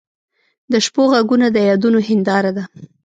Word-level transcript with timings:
د 0.71 0.73
شپو 0.85 1.03
ږغونه 1.11 1.47
د 1.51 1.57
یادونو 1.69 1.99
هنداره 2.07 2.51
ده. 2.57 2.63